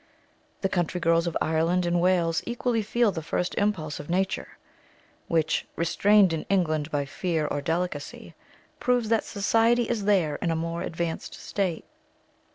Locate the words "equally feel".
2.47-3.11